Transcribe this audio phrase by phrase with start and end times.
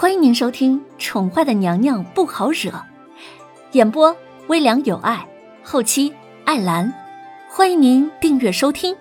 [0.00, 2.70] 欢迎您收听《宠坏的娘娘不好惹》，
[3.72, 5.28] 演播微凉有爱，
[5.64, 6.14] 后期
[6.44, 6.94] 艾兰。
[7.50, 8.96] 欢迎您订阅收听。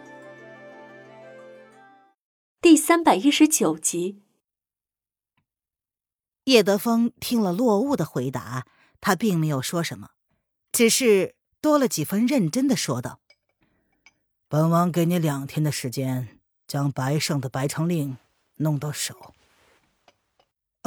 [2.60, 4.24] 第三百一十九集，
[6.46, 8.66] 叶德峰听了落雾的回答，
[9.00, 10.10] 他并没有说什么，
[10.72, 13.20] 只是多了几分认真的说道
[14.50, 18.18] ：“本王给你两天的时间，将白胜的白城令
[18.56, 19.36] 弄到手。”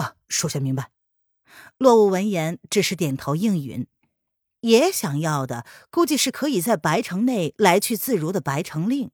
[0.00, 0.90] 啊，属下明白。
[1.78, 3.86] 落雾闻言，只是点头应允。
[4.60, 9.10] 爷想要的，估计是可以在白城内来去自如的白城令。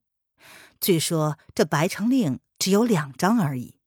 [0.81, 3.79] 据说这白城令只有两张而已。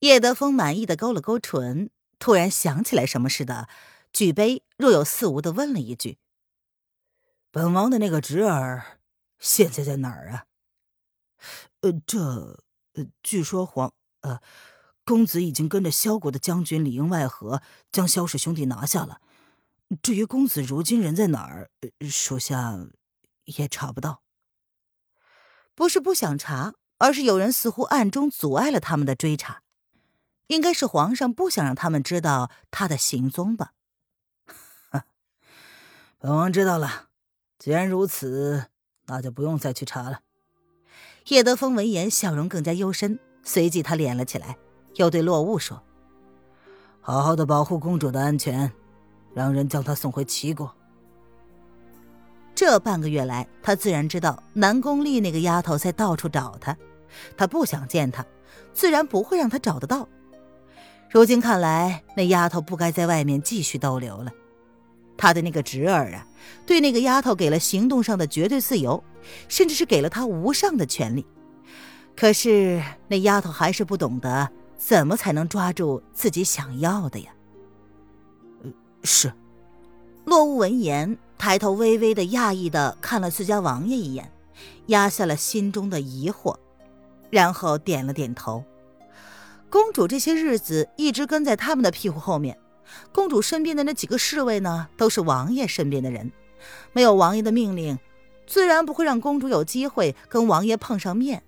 [0.00, 3.68] 叶德风满意的勾了勾唇，突然想起来什么似的，
[4.12, 6.18] 举杯若有似无的问了一句
[7.50, 8.98] ：“本王的那个侄儿
[9.38, 10.46] 现在在哪儿啊
[11.82, 12.64] ？”“呃，这……
[12.94, 13.92] 呃，据说皇……
[14.20, 14.40] 呃。”
[15.04, 19.20] 公子已经跟着萧国的将军里应外合，将萧氏兄弟拿下了。
[20.02, 21.70] 至于公子如今人在哪儿，
[22.10, 22.86] 属下
[23.44, 24.22] 也查不到。
[25.74, 29.60] 不是不想查，而是有人似乎暗中阻碍了他们的追查。
[30.48, 33.72] 应该是皇上不想让他们知道他的行踪吧。
[36.18, 37.08] 本王知道了。
[37.58, 38.66] 既然如此，
[39.06, 40.20] 那就不用再去查了。
[41.26, 44.56] 叶德风闻言，笑容更加幽深，随即他敛了起来。
[44.96, 45.82] 又对洛雾说
[47.00, 48.70] ：“好好的保护公主的安全，
[49.34, 50.72] 让人将她送回齐国。”
[52.54, 56.76] 这半个月来，他自然知道南宫丽那个丫头在到处找他，
[57.36, 58.24] 他不想见她，
[58.72, 60.08] 自然不会让她找得到。
[61.10, 64.30] 如今看来，那丫头不该在外面继续逗留了。
[65.16, 66.26] 他的那个侄儿啊，
[66.64, 69.02] 对那个丫头给了行动上的绝对自由，
[69.48, 71.26] 甚至是给了她无上的权利。
[72.16, 74.48] 可是那丫头还是不懂得。
[74.86, 77.32] 怎么才能抓住自己想要的呀？
[79.02, 79.32] 是。
[80.26, 84.30] 落雾闻言，抬头微微的讶异的看了自家王爷一眼，
[84.88, 86.54] 压下了心中的疑惑，
[87.30, 88.62] 然后点了点头。
[89.70, 92.58] 公主这些日子一直跟在他们的屁股后面，
[93.10, 96.30] 公主身边的那几个侍卫呢，都是王爷身边的人，
[96.92, 97.98] 没有王爷的命令，
[98.46, 101.42] 自然不会让公主有机会跟王爷碰上面。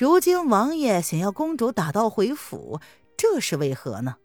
[0.00, 2.80] 如今王爷想要公主打道回府，
[3.18, 4.16] 这是为何呢？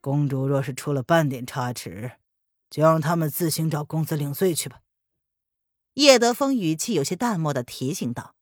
[0.00, 2.14] 公主若是出了半点差池，
[2.68, 4.80] 就让他们自行找公子领罪去吧。
[5.94, 8.34] 叶德风语气有些淡漠的提醒道：“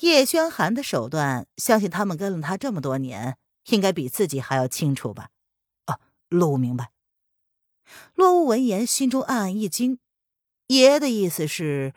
[0.00, 5.30] 叶轩寒的手段，相信他们跟了他这么多年，应该比自己还要清楚吧？”
[5.86, 5.98] 啊，
[6.28, 6.90] 洛雾明白。
[8.12, 9.98] 洛雾闻言，心中暗暗一惊，
[10.66, 11.94] 爷的意思是？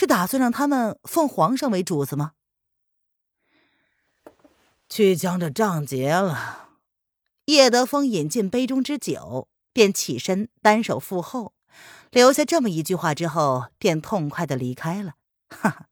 [0.00, 2.34] 是打算让他们奉皇上为主子吗？
[4.88, 6.76] 去将这账结了。
[7.46, 11.52] 叶德风饮尽杯中之酒，便起身单手负后，
[12.12, 15.16] 留下这么一句话之后，便痛快的离开了。
[15.48, 15.88] 哈哈，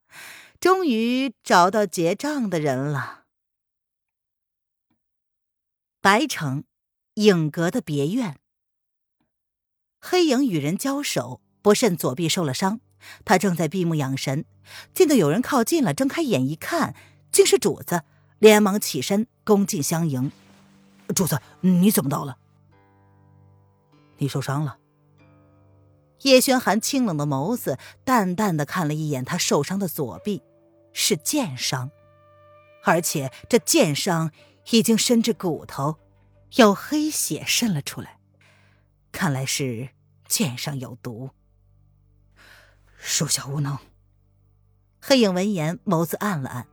[0.60, 3.24] 终于找到结账的人了。
[6.00, 6.62] 白城
[7.14, 8.38] 影阁的别院，
[9.98, 12.78] 黑影与人交手，不慎左臂受了伤。
[13.24, 14.44] 他正在闭目养神，
[14.94, 16.94] 见到有人靠近了，睁开眼一看，
[17.32, 18.04] 竟是主子，
[18.38, 20.30] 连忙起身恭敬相迎。
[21.12, 22.36] 主子，你怎么到了？
[24.18, 24.78] 你受伤了？
[26.20, 30.44] 叶轩寒清冷的眸子淡淡的看了一眼他受伤的左臂，
[30.92, 31.90] 是剑伤，
[32.84, 34.30] 而且这剑伤
[34.70, 35.96] 已经深至骨头，
[36.54, 38.20] 有黑血渗了出来，
[39.10, 39.88] 看来是
[40.28, 41.30] 剑上有毒。
[43.06, 43.78] 属下无能。
[45.00, 46.66] 黑影闻言，眸子暗了暗。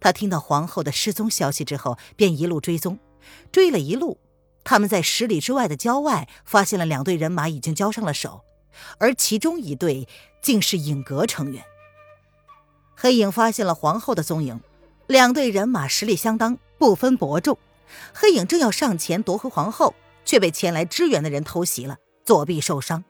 [0.00, 2.98] 他听到皇后的失踪消息之后，便一路追踪，
[3.52, 4.18] 追了一路，
[4.64, 8.40] 他们在十里之外的郊外发现了两队人马，已经交上了手，
[8.98, 10.08] 而其中一队
[10.42, 11.62] 竟是影阁成员。
[12.96, 14.58] 黑影发现了皇后的踪影，
[15.06, 17.58] 两队人马实力相当，不分伯仲。
[18.14, 19.94] 黑影正要上前夺回皇后，
[20.24, 23.04] 却被前来支援的人偷袭了，左臂受伤。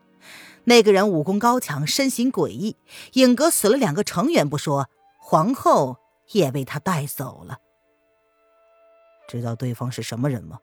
[0.64, 2.76] 那个人武功高强，身形诡异。
[3.12, 4.88] 影阁死了两个成员不说，
[5.18, 5.98] 皇后
[6.32, 7.58] 也被他带走了。
[9.28, 10.58] 知道对方是什么人吗？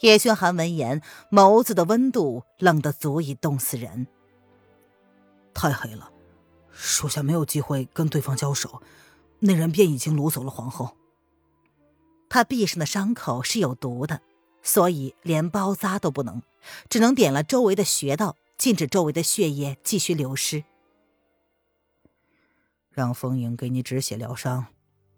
[0.00, 4.06] 叶轩寒闻言，眸子的温度冷得足以冻死人。
[5.52, 6.10] 太黑了，
[6.70, 8.80] 属下没有机会跟对方交手，
[9.40, 10.96] 那人便已经掳走了皇后。
[12.28, 14.20] 他臂上的伤口是有毒的，
[14.62, 16.42] 所以连包扎都不能，
[16.88, 18.36] 只能点了周围的穴道。
[18.58, 20.64] 禁止周围的血液继续流失。
[22.90, 24.66] 让风影给你止血疗伤，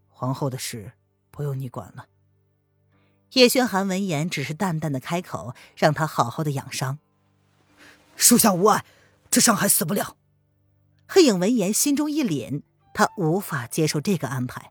[0.08, 0.92] 皇后的事
[1.30, 2.06] 不用你管了。
[3.32, 6.98] 叶轩寒闻言，只是淡淡的开口，让他好好的养伤。
[8.14, 8.84] 属下无碍，
[9.30, 10.18] 这伤还死不了。
[11.08, 12.60] 黑影闻言，心中一凛，
[12.92, 14.70] 他无法接受这个安排。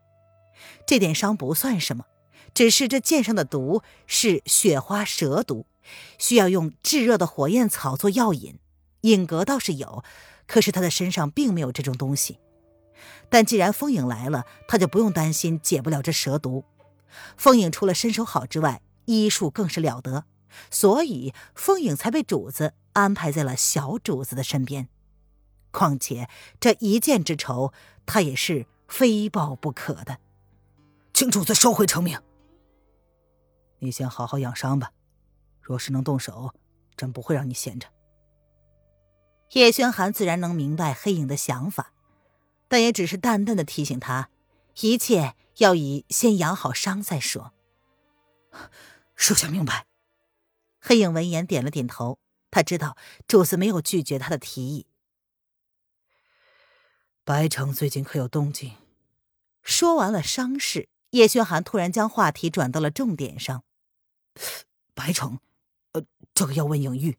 [0.85, 2.05] 这点伤不算什么，
[2.53, 5.65] 只是这剑上的毒是雪花蛇毒，
[6.17, 8.59] 需要用炙热的火焰草做药引。
[9.01, 10.03] 影格倒是有，
[10.45, 12.39] 可是他的身上并没有这种东西。
[13.29, 16.65] 但既然风影来了，他就不用担心解不了这蛇毒。
[17.37, 20.25] 风影除了身手好之外，医术更是了得，
[20.69, 24.89] 所以风影才被主子安排在了小主子的身边。
[25.71, 26.27] 况且
[26.59, 27.71] 这一剑之仇，
[28.05, 30.17] 他也是非报不可的。
[31.13, 32.19] 请主子收回成命。
[33.79, 34.91] 你先好好养伤吧，
[35.69, 36.55] 若是能动手，
[36.97, 37.89] 朕不会让你闲着。
[39.51, 41.93] 叶轩寒自然能明白黑影的想法，
[42.67, 44.31] 但也只是淡淡的提醒他，
[44.81, 47.53] 一切要以先养好伤再说。
[49.15, 49.85] 属下明白。
[50.79, 52.17] 黑影闻言点了点头，
[52.49, 54.87] 他知道主子没有拒绝他的提议。
[57.23, 58.73] 白城最近可有动静？
[59.61, 63.63] 说完了伤势，叶轩寒突然将话题转到了重点上。
[64.95, 65.39] 白城，呃，
[66.39, 67.17] 这个要问影玉。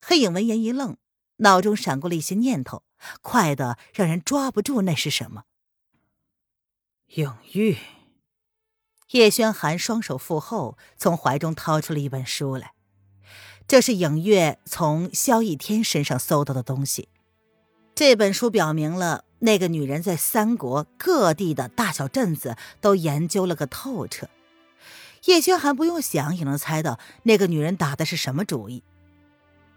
[0.00, 0.96] 黑影闻言一愣，
[1.36, 2.82] 脑中闪过了一些念头，
[3.20, 5.44] 快的让人抓不住那是什么。
[7.08, 7.76] 影玉，
[9.10, 12.72] 叶轩寒双手负后，从怀中掏出了一本书来。
[13.68, 17.10] 这是影月从萧逸天身上搜到的东西。
[17.94, 24.30] 这本书表明了那个女人在三国各地的大小镇子都研究了个透彻。
[25.26, 28.82] 叶轩寒不用想也能猜到那个女人打的是什么主意。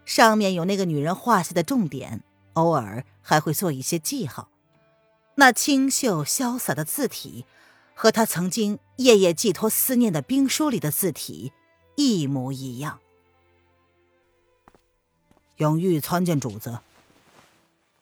[0.06, 2.24] 上面有那个女人画下的重点，
[2.54, 4.50] 偶尔还会做一些记号。
[5.36, 7.46] 那清秀潇洒的字体，
[7.94, 11.54] 和他曾经夜夜寄托思念的兵书里的字体
[11.96, 13.00] 一模一样。
[15.58, 16.80] 影玉参见主子。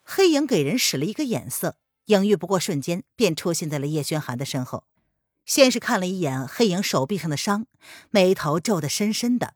[0.04, 4.84] 黑影给人使了一个眼色，影玉不过瞬间便出现在了叶轩寒的身后。
[5.48, 7.66] 先是看了一眼黑影手臂上的伤，
[8.12, 9.56] 眉头皱得深深的。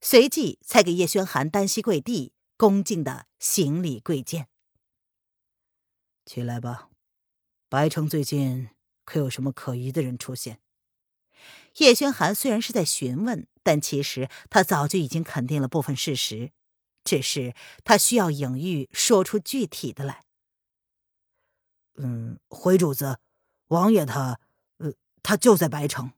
[0.00, 4.48] 随即才给叶轩寒单膝跪地，恭敬的行礼跪见。
[6.24, 6.90] 起来吧，
[7.68, 8.70] 白城最近
[9.04, 10.60] 可有什么可疑的人出现？
[11.78, 16.52] 叶轩寒虽然是在询问，但其实他早就已经肯定了部分事实，
[17.02, 20.24] 只是他需要影玉说出具体的来。
[21.96, 23.18] 嗯，回主子，
[23.68, 24.38] 王爷他，呃，
[25.26, 26.12] 他就在白城。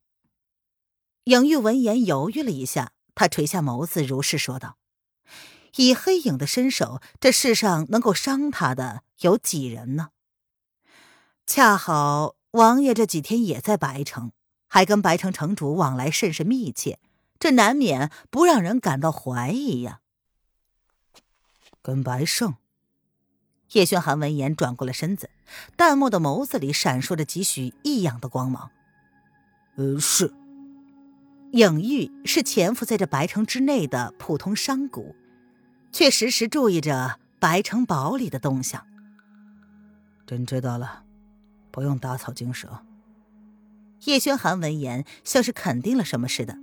[1.25, 2.93] 影玉闻言犹豫了一下。
[3.14, 4.76] 他垂下眸子，如是说道
[5.75, 10.10] ：“以黑影的身手，这世上能够伤他的有几人呢？
[11.44, 14.31] 恰好王爷这几天也在白城，
[14.69, 17.00] 还跟白城城主往来甚是密切，
[17.40, 20.00] 这难免不让人感到怀疑呀。”
[21.82, 22.55] 跟白胜，
[23.72, 25.28] 叶轩寒闻言转过了身子，
[25.76, 28.70] 淡漠的眸子里闪烁着几许异样的光芒。
[29.78, 30.30] “呃，是。”
[31.52, 35.14] 影玉是潜伏在这白城之内的普通商贾，
[35.90, 38.86] 却时时注意着白城堡里的动向。
[40.26, 41.04] 朕知道了，
[41.70, 42.80] 不用打草惊蛇。
[44.05, 46.58] 叶轩寒闻言，像是肯定了什么似的。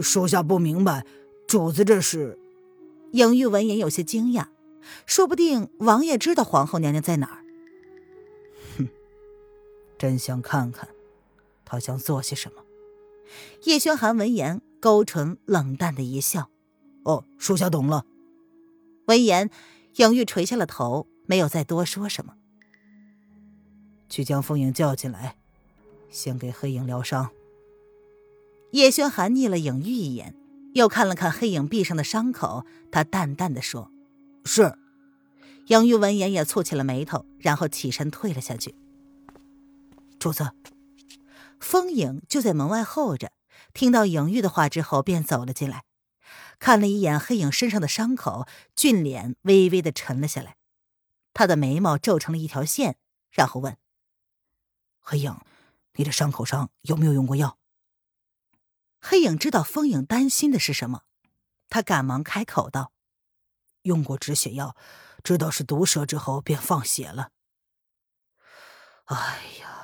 [0.00, 1.04] 属下不明白，
[1.48, 2.38] 主子这是？
[3.12, 4.46] 影玉闻言有些惊讶，
[5.04, 7.42] 说不定王爷知道皇后娘娘在哪儿。
[8.76, 8.88] 哼，
[9.98, 10.88] 朕想看看，
[11.70, 12.64] 他想做些什么。
[13.64, 16.48] 叶轩寒闻言，勾唇冷淡的一笑
[17.04, 18.06] ：“哦，属下懂了。”
[19.04, 19.50] 闻言，
[19.96, 22.36] 影玉垂下了头，没有再多说什么。
[24.08, 25.36] 去将风影叫进来，
[26.08, 27.28] 先给黑影疗伤。
[28.70, 30.34] 叶轩寒睨了影玉一眼，
[30.72, 33.90] 又看了看黑影臂上的伤口，他淡淡的说
[34.46, 34.78] ：“是。”
[35.68, 38.74] 影玉闻言也蹙起了眉头，然后起身退了下去。
[40.18, 40.50] 主子。
[41.60, 43.32] 风影就在门外候着，
[43.72, 45.84] 听到影玉的话之后，便走了进来，
[46.58, 50.56] 看了一眼黑影身上的伤口，俊脸微微的沉了下来，
[51.34, 52.96] 他的眉毛皱成了一条线，
[53.30, 53.76] 然后问
[55.00, 55.40] ：“黑影，
[55.94, 57.58] 你的伤口上有没有用过药？”
[59.00, 61.02] 黑影知道风影担心的是什么，
[61.68, 62.92] 他赶忙开口道
[63.82, 64.76] ：“用过止血药，
[65.22, 67.30] 知道是毒蛇之后，便放血了。”
[69.06, 69.16] 哎
[69.60, 69.77] 呀！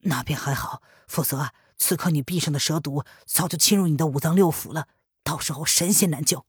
[0.00, 4.88] 那便还好，否则啊，此刻你臂上的蛇毒早就侵入你的五脏六腑了，
[5.22, 6.46] 到时候神仙难救。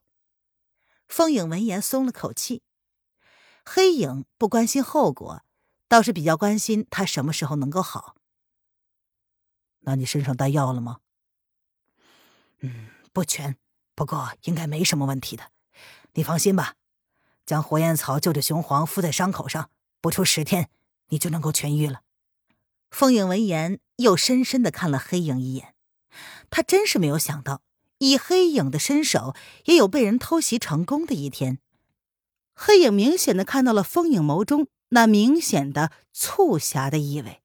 [1.08, 2.63] 风影闻言松了口气，
[3.65, 5.43] 黑影不关心后果，
[5.89, 8.15] 倒是比较关心他什么时候能够好。
[9.81, 11.00] 那你身上带药了吗？
[12.60, 13.58] 嗯，不全，
[13.96, 15.51] 不过应该没什么问题的。
[16.13, 16.75] 你放心吧，
[17.46, 20.70] 将火焰草就着雄黄敷在伤口上，不出十天，
[21.08, 22.03] 你就能够痊愈了。
[22.91, 25.74] 风影闻言，又深深的看了黑影一眼。
[26.50, 27.62] 他真是没有想到，
[28.00, 29.33] 以黑影的身手，
[29.65, 31.60] 也有被人偷袭成功的一天。
[32.53, 37.41] 黑影明显的看到了风影眸中那明显的促狭的意味，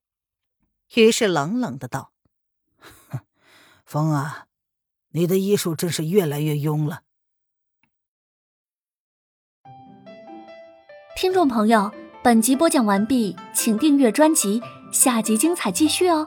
[0.95, 2.13] 于是冷冷的道
[3.09, 3.21] ：“哼
[3.85, 4.49] 风啊，
[5.11, 7.03] 你的医术真是越来越庸了。”
[11.17, 16.27] 听众朋友，本集播讲完毕，请订阅专辑，下集精彩继续哦。